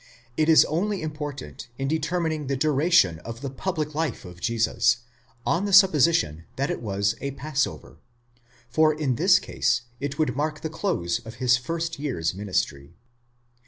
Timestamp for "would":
10.17-10.35